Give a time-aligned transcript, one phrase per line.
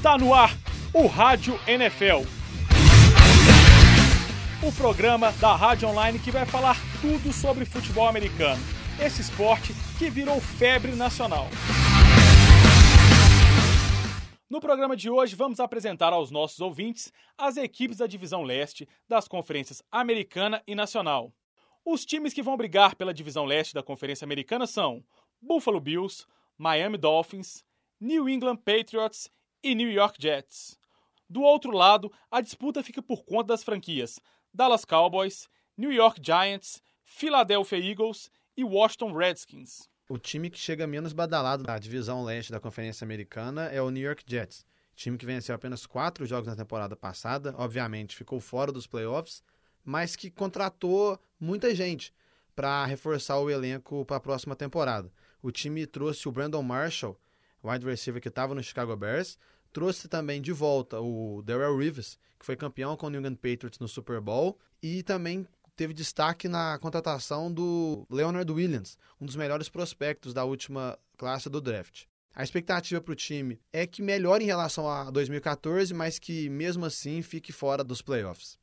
[0.00, 0.56] Está no ar
[0.94, 2.24] o Rádio NFL.
[4.66, 8.62] O programa da Rádio Online que vai falar tudo sobre futebol americano.
[8.98, 11.48] Esse esporte que virou febre nacional.
[14.48, 19.28] No programa de hoje, vamos apresentar aos nossos ouvintes as equipes da Divisão Leste das
[19.28, 21.30] conferências Americana e Nacional.
[21.84, 25.04] Os times que vão brigar pela Divisão Leste da Conferência Americana são
[25.42, 26.24] Buffalo Bills,
[26.56, 27.62] Miami Dolphins,
[28.00, 29.30] New England Patriots
[29.62, 30.78] e New York Jets.
[31.28, 34.18] Do outro lado, a disputa fica por conta das franquias
[34.52, 39.88] Dallas Cowboys, New York Giants, Philadelphia Eagles e Washington Redskins.
[40.08, 44.02] O time que chega menos badalado da divisão leste da Conferência Americana é o New
[44.02, 44.66] York Jets.
[44.96, 49.42] Time que venceu apenas quatro jogos na temporada passada, obviamente ficou fora dos playoffs,
[49.84, 52.12] mas que contratou muita gente
[52.54, 55.10] para reforçar o elenco para a próxima temporada.
[55.40, 57.18] O time trouxe o Brandon Marshall,
[57.62, 59.38] wide receiver que estava no Chicago Bears,
[59.72, 63.78] trouxe também de volta o Darrell Rivers, que foi campeão com o New England Patriots
[63.78, 69.68] no Super Bowl, e também teve destaque na contratação do Leonard Williams, um dos melhores
[69.68, 72.04] prospectos da última classe do draft.
[72.34, 76.84] A expectativa para o time é que melhore em relação a 2014, mas que mesmo
[76.84, 78.58] assim fique fora dos playoffs.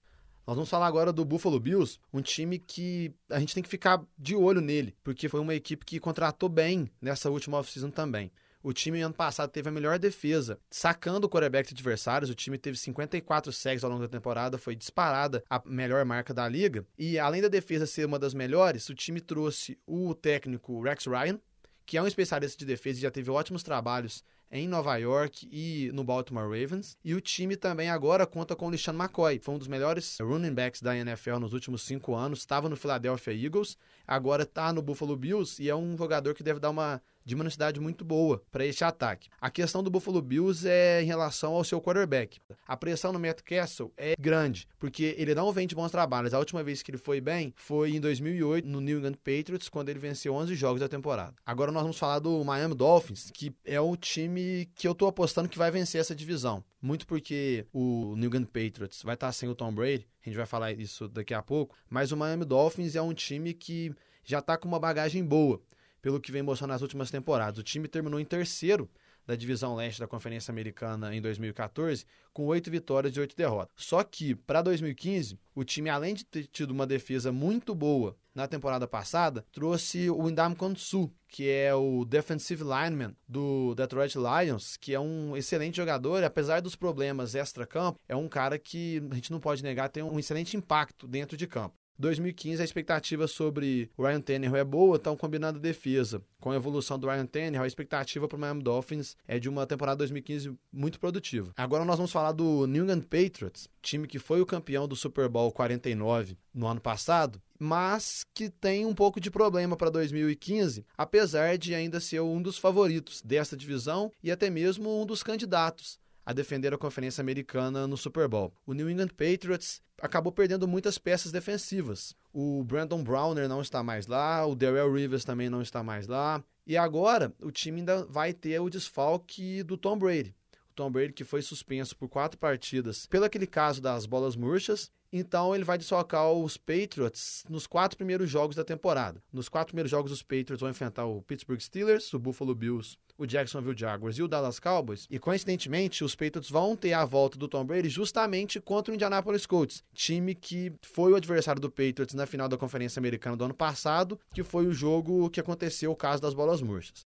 [0.46, 4.02] Nós vamos falar agora do Buffalo Bills, um time que a gente tem que ficar
[4.18, 8.32] de olho nele, porque foi uma equipe que contratou bem nessa última off-season também.
[8.68, 12.30] O time ano passado teve a melhor defesa, sacando o quarterback de adversários.
[12.30, 16.46] O time teve 54 sacks ao longo da temporada, foi disparada a melhor marca da
[16.50, 16.86] liga.
[17.00, 21.40] E além da defesa ser uma das melhores, o time trouxe o técnico Rex Ryan,
[21.86, 25.90] que é um especialista de defesa e já teve ótimos trabalhos em Nova York e
[25.94, 26.98] no Baltimore Ravens.
[27.04, 30.54] E o time também agora conta com o LeSean McCoy, foi um dos melhores running
[30.54, 35.16] backs da NFL nos últimos cinco anos, estava no Philadelphia Eagles, agora está no Buffalo
[35.16, 38.66] Bills e é um jogador que deve dar uma de uma necessidade muito boa para
[38.66, 39.28] este ataque.
[39.42, 42.40] A questão do Buffalo Bills é em relação ao seu quarterback.
[42.66, 46.34] A pressão no Matt Castle é grande, porque ele não vem de bons trabalhos.
[46.34, 49.90] A última vez que ele foi bem foi em 2008 no New England Patriots, quando
[49.90, 51.36] ele venceu 11 jogos da temporada.
[51.46, 55.50] Agora nós vamos falar do Miami Dolphins, que é o time que eu estou apostando
[55.50, 56.64] que vai vencer essa divisão.
[56.82, 60.46] Muito porque o New England Patriots vai estar sem o Tom Brady, a gente vai
[60.46, 64.58] falar isso daqui a pouco, mas o Miami Dolphins é um time que já está
[64.58, 65.62] com uma bagagem boa
[66.02, 67.60] pelo que vem mostrando nas últimas temporadas.
[67.60, 68.90] O time terminou em terceiro
[69.28, 73.74] da divisão leste da Conferência Americana em 2014, com oito vitórias e oito derrotas.
[73.76, 78.48] Só que, para 2015, o time, além de ter tido uma defesa muito boa na
[78.48, 84.94] temporada passada, trouxe o Indam Konsu, que é o defensive lineman do Detroit Lions, que
[84.94, 89.42] é um excelente jogador, apesar dos problemas extra-campo, é um cara que a gente não
[89.42, 91.76] pode negar tem um excelente impacto dentro de campo.
[92.00, 96.22] 2015 a expectativa sobre o Ryan Tannehill é boa, estão combinando defesa.
[96.40, 99.66] Com a evolução do Ryan Tannehill, a expectativa para o Miami Dolphins é de uma
[99.66, 101.52] temporada 2015 muito produtiva.
[101.58, 105.28] Agora nós vamos falar do New England Patriots, time que foi o campeão do Super
[105.28, 111.58] Bowl 49 no ano passado, mas que tem um pouco de problema para 2015, apesar
[111.58, 116.34] de ainda ser um dos favoritos desta divisão e até mesmo um dos candidatos a
[116.34, 118.54] defender a Conferência Americana no Super Bowl.
[118.66, 122.14] O New England Patriots acabou perdendo muitas peças defensivas.
[122.34, 126.44] O Brandon Browner não está mais lá, o Darrell Rivers também não está mais lá.
[126.66, 130.36] E agora o time ainda vai ter o desfalque do Tom Brady.
[130.78, 134.92] Tom Brady que foi suspenso por quatro partidas pelo aquele caso das bolas murchas.
[135.12, 139.24] Então ele vai desfalcar os Patriots nos quatro primeiros jogos da temporada.
[139.34, 143.26] Nos quatro primeiros jogos os Patriots vão enfrentar o Pittsburgh Steelers, o Buffalo Bills o
[143.26, 145.08] Jacksonville Jaguars e o Dallas Cowboys.
[145.10, 149.46] E coincidentemente, os Patriots vão ter a volta do Tom Brady justamente contra o Indianapolis
[149.46, 153.56] Colts, time que foi o adversário do Patriots na final da Conferência Americana do ano
[153.56, 157.06] passado, que foi o jogo que aconteceu o caso das bolas murchas.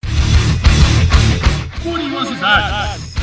[1.82, 3.21] Curiosidades.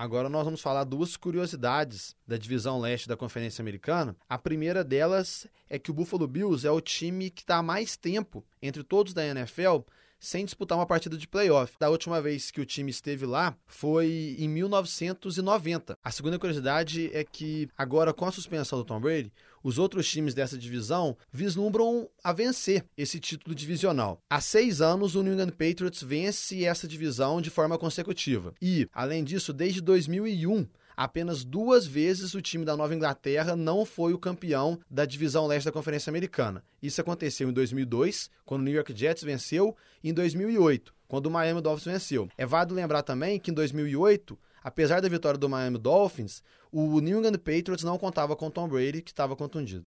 [0.00, 4.16] Agora nós vamos falar duas curiosidades da divisão leste da Conferência Americana.
[4.26, 7.98] A primeira delas é que o Buffalo Bills é o time que está há mais
[7.98, 9.80] tempo entre todos da NFL
[10.20, 11.74] sem disputar uma partida de playoff.
[11.80, 15.96] Da última vez que o time esteve lá foi em 1990.
[16.04, 19.32] A segunda curiosidade é que agora com a suspensão do Tom Brady,
[19.62, 24.22] os outros times dessa divisão vislumbram a vencer esse título divisional.
[24.28, 28.54] Há seis anos, o New England Patriots vence essa divisão de forma consecutiva.
[28.60, 30.66] E, além disso, desde 2001,
[31.00, 35.64] apenas duas vezes o time da Nova Inglaterra não foi o campeão da divisão leste
[35.64, 36.62] da Conferência Americana.
[36.82, 39.74] Isso aconteceu em 2002, quando o New York Jets venceu,
[40.04, 42.28] e em 2008, quando o Miami Dolphins venceu.
[42.36, 47.20] É válido lembrar também que em 2008, apesar da vitória do Miami Dolphins, o New
[47.20, 49.86] England Patriots não contava com Tom Brady, que estava contundido.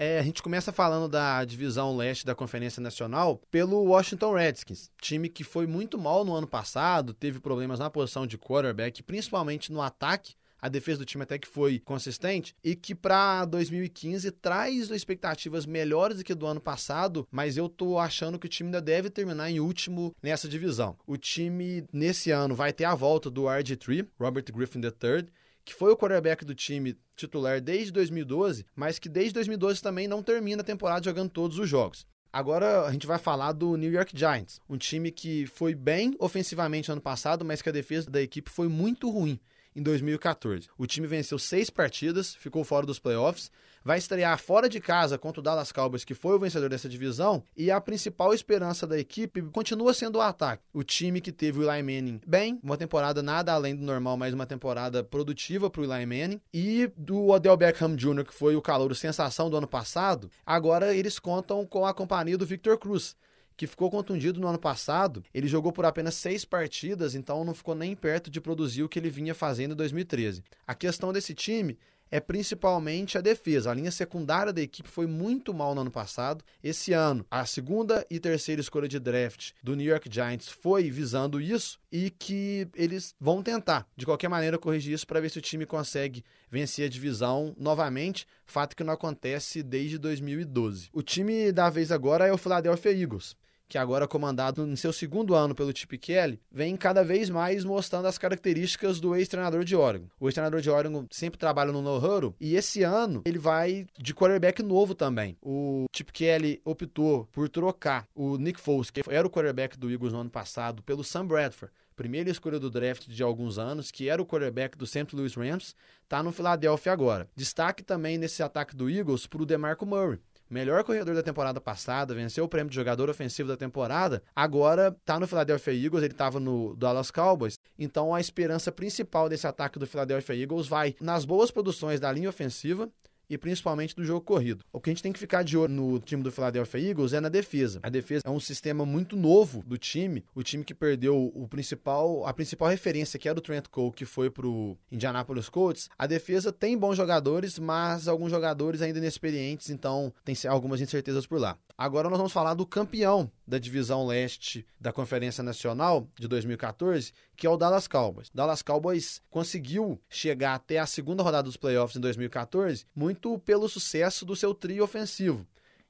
[0.00, 5.28] É, a gente começa falando da divisão leste da Conferência Nacional pelo Washington Redskins, time
[5.28, 9.82] que foi muito mal no ano passado, teve problemas na posição de quarterback, principalmente no
[9.82, 10.34] ataque.
[10.60, 16.18] A defesa do time até que foi consistente e que para 2015 traz expectativas melhores
[16.18, 19.48] do que do ano passado, mas eu tô achando que o time ainda deve terminar
[19.50, 20.96] em último nessa divisão.
[21.06, 25.28] O time nesse ano vai ter a volta do RG3, Robert Griffin III,
[25.68, 30.22] que foi o quarterback do time titular desde 2012, mas que desde 2012 também não
[30.22, 32.06] termina a temporada jogando todos os jogos.
[32.32, 36.88] Agora a gente vai falar do New York Giants, um time que foi bem ofensivamente
[36.88, 39.38] no ano passado, mas que a defesa da equipe foi muito ruim
[39.74, 40.68] em 2014.
[40.76, 43.50] O time venceu seis partidas, ficou fora dos playoffs,
[43.84, 47.42] vai estrear fora de casa contra o Dallas Cowboys, que foi o vencedor dessa divisão,
[47.56, 50.62] e a principal esperança da equipe continua sendo o ataque.
[50.72, 54.34] O time que teve o Eli Manning bem, uma temporada nada além do normal, mas
[54.34, 58.62] uma temporada produtiva para o Eli Manning, e do Odell Beckham Jr., que foi o
[58.62, 63.16] calor sensação do ano passado, agora eles contam com a companhia do Victor Cruz
[63.58, 65.22] que ficou contundido no ano passado.
[65.34, 69.00] Ele jogou por apenas seis partidas, então não ficou nem perto de produzir o que
[69.00, 70.44] ele vinha fazendo em 2013.
[70.64, 71.76] A questão desse time
[72.10, 73.70] é principalmente a defesa.
[73.70, 76.44] A linha secundária da equipe foi muito mal no ano passado.
[76.62, 81.40] Esse ano, a segunda e terceira escolha de draft do New York Giants foi visando
[81.40, 85.42] isso e que eles vão tentar, de qualquer maneira, corrigir isso para ver se o
[85.42, 90.88] time consegue vencer a divisão novamente, fato que não acontece desde 2012.
[90.92, 93.36] O time da vez agora é o Philadelphia Eagles
[93.68, 98.06] que agora comandado em seu segundo ano pelo Chip Kelly, vem cada vez mais mostrando
[98.06, 100.06] as características do ex-treinador de Oregon.
[100.18, 104.62] O ex-treinador de Oregon sempre trabalha no no-huddle e esse ano ele vai de quarterback
[104.62, 105.36] novo também.
[105.42, 110.12] O Chip Kelly optou por trocar o Nick Foles, que era o quarterback do Eagles
[110.12, 114.22] no ano passado, pelo Sam Bradford, primeira escolha do draft de alguns anos, que era
[114.22, 115.08] o quarterback do St.
[115.12, 115.74] Louis Rams,
[116.04, 117.28] está no Philadelphia agora.
[117.34, 122.14] Destaque também nesse ataque do Eagles para o DeMarco Murray, melhor corredor da temporada passada,
[122.14, 126.40] venceu o prêmio de jogador ofensivo da temporada, agora tá no Philadelphia Eagles, ele estava
[126.40, 127.58] no Dallas Cowboys.
[127.78, 132.28] Então a esperança principal desse ataque do Philadelphia Eagles vai nas boas produções da linha
[132.28, 132.88] ofensiva
[133.28, 134.64] e principalmente do jogo corrido.
[134.72, 137.20] O que a gente tem que ficar de olho no time do Philadelphia Eagles é
[137.20, 137.80] na defesa.
[137.82, 142.26] A defesa é um sistema muito novo do time, o time que perdeu o principal,
[142.26, 145.88] a principal referência que era o Trent Cole, que foi pro Indianapolis Colts.
[145.98, 151.40] A defesa tem bons jogadores, mas alguns jogadores ainda inexperientes, então tem algumas incertezas por
[151.40, 151.58] lá.
[151.76, 157.46] Agora nós vamos falar do campeão da divisão leste da Conferência Nacional de 2014, que
[157.46, 158.30] é o Dallas Cowboys.
[158.34, 164.24] Dallas Cowboys conseguiu chegar até a segunda rodada dos playoffs em 2014 muito pelo sucesso
[164.24, 165.46] do seu trio ofensivo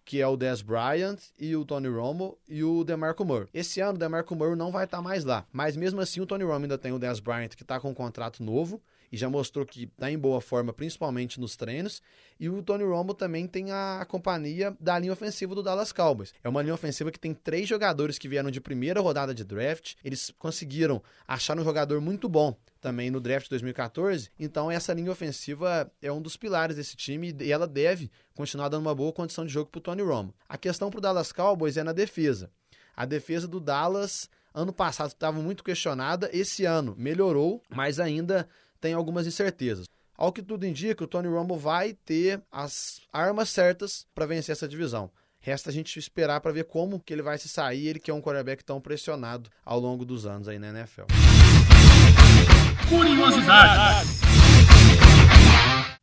[0.08, 3.46] que é o Dez Bryant e o Tony Romo e o DeMarco Murray.
[3.52, 6.44] Esse ano o DeMarco Murray não vai estar mais lá, mas mesmo assim o Tony
[6.44, 8.80] Romo ainda tem o Dez Bryant que está com um contrato novo
[9.12, 12.00] e já mostrou que está em boa forma, principalmente nos treinos.
[12.40, 16.32] E o Tony Romo também tem a, companhia da linha ofensiva do Dallas Cowboys.
[16.42, 19.94] É uma linha ofensiva que tem três jogadores que vieram de primeira rodada de draft.
[20.02, 24.30] Eles conseguiram achar um jogador muito bom também no draft de 2014.
[24.38, 28.82] Então, essa linha ofensiva é um dos pilares desse time e ela deve continuar dando
[28.82, 30.34] uma boa condição de jogo para o Tony Romo.
[30.48, 32.50] A questão para o Dallas Cowboys é na defesa.
[32.96, 36.28] A defesa do Dallas, ano passado, estava muito questionada.
[36.32, 38.48] Esse ano melhorou, mas ainda
[38.80, 39.86] tem algumas incertezas.
[40.16, 44.66] Ao que tudo indica, o Tony Romo vai ter as armas certas para vencer essa
[44.66, 45.12] divisão.
[45.40, 48.14] Resta a gente esperar para ver como que ele vai se sair, ele que é
[48.14, 51.04] um quarterback tão pressionado ao longo dos anos aí na NFL.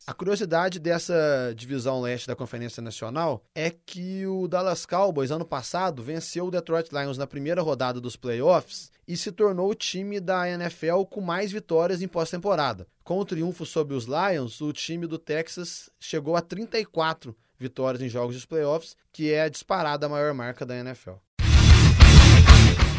[0.07, 6.01] A curiosidade dessa divisão leste da Conferência Nacional é que o Dallas Cowboys, ano passado,
[6.01, 10.49] venceu o Detroit Lions na primeira rodada dos playoffs e se tornou o time da
[10.49, 12.87] NFL com mais vitórias em pós-temporada.
[13.03, 18.09] Com o triunfo sobre os Lions, o time do Texas chegou a 34 vitórias em
[18.09, 21.13] jogos dos playoffs, que é a disparada maior marca da NFL.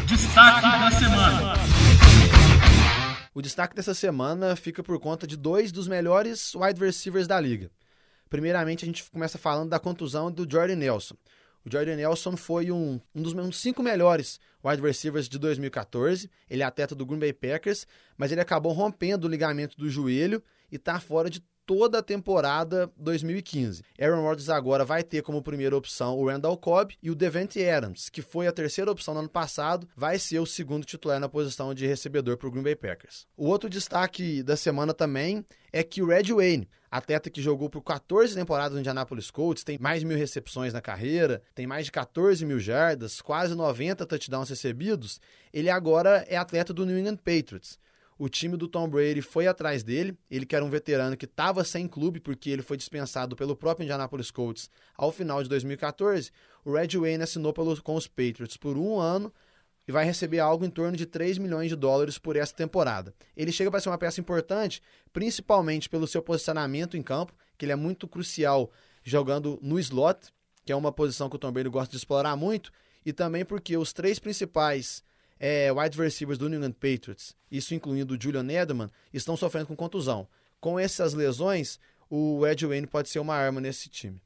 [0.07, 1.96] Destaque da semana.
[3.37, 7.69] O destaque dessa semana fica por conta de dois dos melhores wide receivers da liga.
[8.31, 11.13] Primeiramente, a gente começa falando da contusão do Jordan Nelson.
[11.63, 16.31] O Jordan Nelson foi um, um dos cinco melhores wide receivers de 2014.
[16.49, 17.85] Ele é atleta do Green Bay Packers,
[18.17, 20.41] mas ele acabou rompendo o ligamento do joelho
[20.71, 23.83] e está fora de toda a temporada 2015.
[23.99, 28.09] Aaron Rodgers agora vai ter como primeira opção o Randall Cobb e o Devante Adams,
[28.09, 31.73] que foi a terceira opção no ano passado, vai ser o segundo titular na posição
[31.73, 33.27] de recebedor para o Green Bay Packers.
[33.35, 37.81] O outro destaque da semana também é que o Red Wayne, atleta que jogou por
[37.81, 42.45] 14 temporadas no Indianapolis Colts, tem mais mil recepções na carreira, tem mais de 14
[42.45, 45.19] mil jardas, quase 90 touchdowns recebidos,
[45.51, 47.77] ele agora é atleta do New England Patriots.
[48.17, 50.17] O time do Tom Brady foi atrás dele.
[50.29, 53.83] Ele que era um veterano que estava sem clube, porque ele foi dispensado pelo próprio
[53.83, 56.31] Indianapolis Colts ao final de 2014.
[56.65, 59.31] O Red Wayne assinou pelo, com os Patriots por um ano
[59.87, 63.13] e vai receber algo em torno de 3 milhões de dólares por essa temporada.
[63.35, 64.81] Ele chega para ser uma peça importante,
[65.13, 68.71] principalmente pelo seu posicionamento em campo, que ele é muito crucial
[69.03, 70.33] jogando no slot,
[70.65, 72.71] que é uma posição que o Tom Brady gosta de explorar muito,
[73.05, 75.01] e também porque os três principais
[75.39, 79.75] é, wide receivers do New England Patriots, isso incluindo o Julian Edelman, estão sofrendo com
[79.75, 80.27] contusão.
[80.59, 81.79] Com essas lesões,
[82.09, 84.19] o Ed Wayne pode ser uma arma nesse time.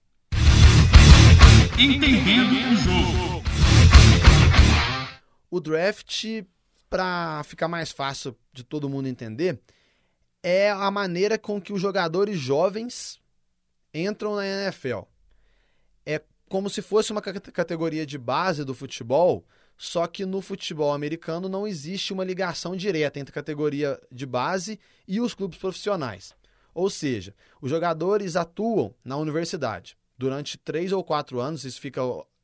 [1.77, 3.43] Entendendo o jogo.
[5.49, 6.25] O draft,
[6.89, 9.59] para ficar mais fácil de todo mundo entender,
[10.41, 13.19] é a maneira com que os jogadores jovens
[13.93, 15.01] entram na NFL.
[16.05, 19.45] É como se fosse uma categoria de base do futebol,
[19.83, 24.79] só que no futebol americano não existe uma ligação direta entre a categoria de base
[25.07, 26.35] e os clubes profissionais.
[26.71, 31.99] Ou seja, os jogadores atuam na universidade durante três ou quatro anos, isso fica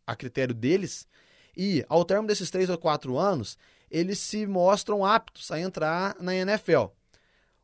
[0.08, 1.08] a critério deles,
[1.56, 3.56] e ao termo desses três ou quatro anos,
[3.92, 6.86] eles se mostram aptos a entrar na NFL.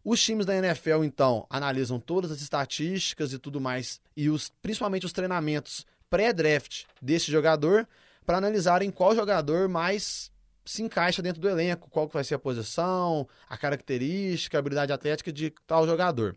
[0.05, 5.07] Os times da NFL, então, analisam todas as estatísticas e tudo mais, e os, principalmente
[5.07, 7.87] os treinamentos pré-draft desse jogador,
[8.25, 10.31] para analisarem qual jogador mais
[10.65, 15.31] se encaixa dentro do elenco, qual vai ser a posição, a característica, a habilidade atlética
[15.31, 16.35] de tal jogador.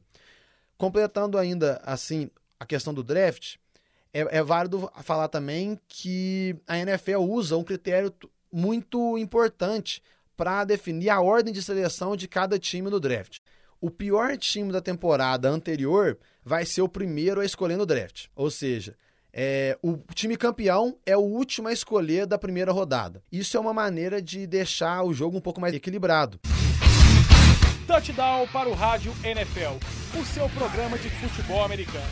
[0.76, 3.56] Completando ainda assim a questão do draft,
[4.12, 8.12] é, é válido falar também que a NFL usa um critério
[8.52, 10.02] muito importante
[10.36, 13.38] para definir a ordem de seleção de cada time no draft.
[13.80, 18.26] O pior time da temporada anterior vai ser o primeiro a escolher no draft.
[18.34, 18.96] Ou seja,
[19.38, 23.22] é, o time campeão é o último a escolher da primeira rodada.
[23.30, 26.40] Isso é uma maneira de deixar o jogo um pouco mais equilibrado.
[27.86, 29.76] Touchdown para o Rádio NFL,
[30.18, 32.06] o seu programa de futebol americano.